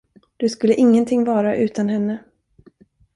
Du 0.37 0.49
skulle 0.49 0.73
ingenting 0.73 1.25
vara 1.25 1.55
utan 1.55 1.89
henne. 1.89 2.23